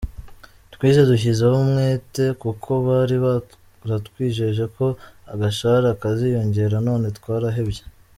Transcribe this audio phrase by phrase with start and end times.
[0.73, 4.85] Twize dushyizeho umwete, kuko bari baratwijeje ko
[5.33, 7.83] agashahara kaziyongera none twarahebye.